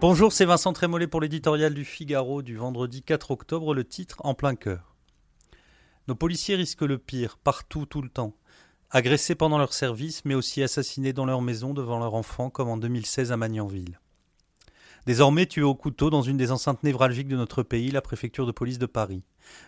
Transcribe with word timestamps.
Bonjour, 0.00 0.32
c'est 0.32 0.46
Vincent 0.46 0.72
Trémollet 0.72 1.08
pour 1.08 1.20
l'éditorial 1.20 1.74
du 1.74 1.84
Figaro 1.84 2.40
du 2.40 2.56
vendredi 2.56 3.02
4 3.02 3.32
octobre, 3.32 3.74
le 3.74 3.84
titre 3.84 4.16
En 4.20 4.32
plein 4.32 4.54
cœur. 4.54 4.96
Nos 6.08 6.14
policiers 6.14 6.56
risquent 6.56 6.88
le 6.88 6.96
pire, 6.96 7.36
partout, 7.36 7.84
tout 7.84 8.00
le 8.00 8.08
temps. 8.08 8.34
Agressés 8.90 9.34
pendant 9.34 9.58
leur 9.58 9.74
service, 9.74 10.24
mais 10.24 10.34
aussi 10.34 10.62
assassinés 10.62 11.12
dans 11.12 11.26
leur 11.26 11.42
maison 11.42 11.74
devant 11.74 11.98
leurs 11.98 12.14
enfants, 12.14 12.48
comme 12.48 12.70
en 12.70 12.78
2016 12.78 13.30
à 13.30 13.36
Magnanville. 13.36 14.00
Désormais 15.04 15.44
tués 15.44 15.64
au 15.64 15.74
couteau 15.74 16.08
dans 16.08 16.22
une 16.22 16.38
des 16.38 16.50
enceintes 16.50 16.82
névralgiques 16.82 17.28
de 17.28 17.36
notre 17.36 17.62
pays, 17.62 17.90
la 17.90 18.00
préfecture 18.00 18.46
de 18.46 18.52
police 18.52 18.78
de 18.78 18.86
Paris. 18.86 19.26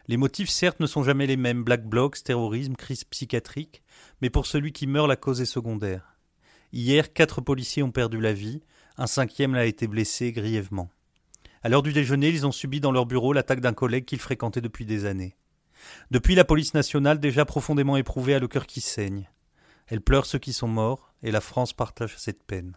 Les 0.08 0.16
motifs, 0.16 0.48
certes, 0.48 0.80
ne 0.80 0.86
sont 0.86 1.02
jamais 1.02 1.26
les 1.26 1.36
mêmes 1.36 1.62
black 1.62 1.86
blocs, 1.86 2.24
terrorisme, 2.24 2.74
crise 2.74 3.04
psychiatrique, 3.04 3.82
mais 4.22 4.30
pour 4.30 4.46
celui 4.46 4.72
qui 4.72 4.86
meurt, 4.86 5.08
la 5.08 5.16
cause 5.16 5.42
est 5.42 5.44
secondaire. 5.44 6.16
Hier, 6.72 7.12
quatre 7.12 7.42
policiers 7.42 7.82
ont 7.82 7.92
perdu 7.92 8.18
la 8.18 8.32
vie, 8.32 8.62
un 8.98 9.06
cinquième 9.06 9.54
l'a 9.54 9.66
été 9.66 9.86
blessé 9.86 10.32
grièvement. 10.32 10.90
À 11.62 11.68
l'heure 11.68 11.82
du 11.82 11.92
déjeuner, 11.92 12.28
ils 12.28 12.46
ont 12.46 12.52
subi 12.52 12.80
dans 12.80 12.92
leur 12.92 13.06
bureau 13.06 13.32
l'attaque 13.32 13.60
d'un 13.60 13.72
collègue 13.72 14.04
qu'ils 14.04 14.18
fréquentaient 14.18 14.60
depuis 14.60 14.84
des 14.84 15.04
années. 15.04 15.36
Depuis, 16.10 16.34
la 16.34 16.44
police 16.44 16.74
nationale, 16.74 17.20
déjà 17.20 17.44
profondément 17.44 17.96
éprouvée, 17.96 18.34
a 18.34 18.38
le 18.38 18.48
cœur 18.48 18.66
qui 18.66 18.80
saigne. 18.80 19.28
Elle 19.86 20.00
pleure 20.00 20.26
ceux 20.26 20.38
qui 20.38 20.52
sont 20.52 20.68
morts, 20.68 21.12
et 21.22 21.30
la 21.30 21.40
France 21.40 21.72
partage 21.72 22.16
cette 22.18 22.42
peine. 22.42 22.76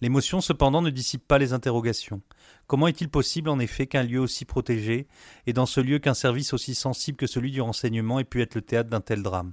L'émotion, 0.00 0.40
cependant, 0.40 0.82
ne 0.82 0.90
dissipe 0.90 1.26
pas 1.26 1.38
les 1.38 1.52
interrogations. 1.52 2.20
Comment 2.66 2.88
est-il 2.88 3.08
possible, 3.08 3.48
en 3.48 3.58
effet, 3.58 3.86
qu'un 3.86 4.02
lieu 4.02 4.20
aussi 4.20 4.44
protégé, 4.44 5.06
et 5.46 5.52
dans 5.52 5.66
ce 5.66 5.80
lieu 5.80 5.98
qu'un 5.98 6.14
service 6.14 6.52
aussi 6.52 6.74
sensible 6.74 7.16
que 7.16 7.26
celui 7.26 7.52
du 7.52 7.60
renseignement, 7.60 8.18
ait 8.18 8.24
pu 8.24 8.42
être 8.42 8.54
le 8.54 8.62
théâtre 8.62 8.90
d'un 8.90 9.00
tel 9.00 9.22
drame? 9.22 9.52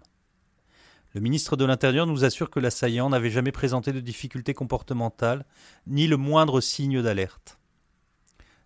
Le 1.14 1.22
ministre 1.22 1.58
de 1.58 1.66
l'Intérieur 1.66 2.08
nous 2.08 2.24
assure 2.24 2.50
que 2.50 2.60
l'assaillant 2.60 3.10
n'avait 3.10 3.30
jamais 3.30 3.52
présenté 3.52 3.92
de 3.92 4.00
difficultés 4.00 4.54
comportementales, 4.54 5.46
ni 5.88 6.08
le 6.08 6.18
moindre 6.18 6.62
signe 6.62 7.02
d'alerte. 7.02 7.60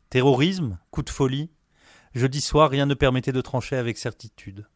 Terrorisme 0.09 0.77
Coup 0.91 1.01
de 1.01 1.09
folie 1.09 1.49
Jeudi 2.13 2.39
soir, 2.39 2.69
rien 2.69 2.85
ne 2.85 2.93
permettait 2.93 3.33
de 3.33 3.41
trancher 3.41 3.75
avec 3.75 3.97
certitude. 3.97 4.67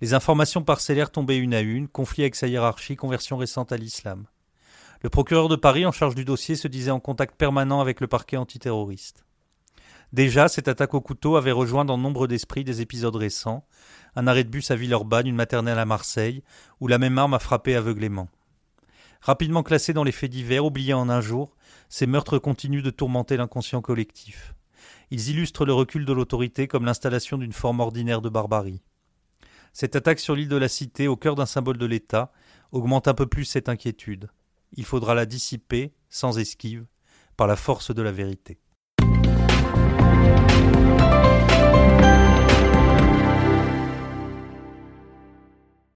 Les 0.00 0.14
informations 0.14 0.62
parcellaires 0.62 1.12
tombaient 1.12 1.36
une 1.36 1.54
à 1.54 1.60
une, 1.60 1.88
conflit 1.88 2.22
avec 2.22 2.34
sa 2.34 2.48
hiérarchie, 2.48 2.96
conversion 2.96 3.36
récente 3.36 3.70
à 3.70 3.76
l'islam. 3.76 4.26
Le 5.02 5.10
procureur 5.10 5.48
de 5.48 5.56
Paris 5.56 5.86
en 5.86 5.92
charge 5.92 6.14
du 6.14 6.24
dossier 6.24 6.56
se 6.56 6.68
disait 6.68 6.90
en 6.90 7.00
contact 7.00 7.36
permanent 7.36 7.80
avec 7.80 8.00
le 8.00 8.06
parquet 8.06 8.36
antiterroriste. 8.38 9.24
Déjà, 10.12 10.48
cette 10.48 10.66
attaque 10.66 10.94
au 10.94 11.00
couteau 11.00 11.36
avait 11.36 11.52
rejoint 11.52 11.84
dans 11.84 11.96
nombre 11.96 12.26
d'esprits 12.26 12.64
des 12.64 12.80
épisodes 12.80 13.14
récents, 13.14 13.64
un 14.16 14.26
arrêt 14.26 14.42
de 14.42 14.48
bus 14.48 14.70
à 14.72 14.76
Villeurbanne, 14.76 15.28
une 15.28 15.36
maternelle 15.36 15.78
à 15.78 15.84
Marseille, 15.84 16.42
où 16.80 16.88
la 16.88 16.98
même 16.98 17.16
arme 17.16 17.34
a 17.34 17.38
frappé 17.38 17.76
aveuglément. 17.76 18.28
Rapidement 19.20 19.62
classés 19.62 19.92
dans 19.92 20.02
les 20.02 20.12
faits 20.12 20.30
divers, 20.30 20.64
oubliés 20.64 20.94
en 20.94 21.08
un 21.08 21.20
jour, 21.20 21.54
ces 21.88 22.06
meurtres 22.06 22.38
continuent 22.38 22.82
de 22.82 22.90
tourmenter 22.90 23.36
l'inconscient 23.36 23.82
collectif. 23.82 24.54
Ils 25.10 25.30
illustrent 25.30 25.66
le 25.66 25.74
recul 25.74 26.04
de 26.04 26.12
l'autorité 26.12 26.66
comme 26.66 26.86
l'installation 26.86 27.38
d'une 27.38 27.52
forme 27.52 27.80
ordinaire 27.80 28.22
de 28.22 28.28
barbarie. 28.28 28.82
Cette 29.72 29.94
attaque 29.94 30.18
sur 30.18 30.34
l'île 30.34 30.48
de 30.48 30.56
la 30.56 30.68
Cité, 30.68 31.06
au 31.06 31.16
cœur 31.16 31.36
d'un 31.36 31.46
symbole 31.46 31.78
de 31.78 31.86
l'État, 31.86 32.32
augmente 32.72 33.06
un 33.06 33.14
peu 33.14 33.26
plus 33.26 33.44
cette 33.44 33.68
inquiétude. 33.68 34.30
Il 34.72 34.84
faudra 34.84 35.14
la 35.14 35.26
dissiper, 35.26 35.92
sans 36.08 36.38
esquive, 36.38 36.86
par 37.36 37.46
la 37.46 37.56
force 37.56 37.94
de 37.94 38.02
la 38.02 38.12
vérité. 38.12 38.58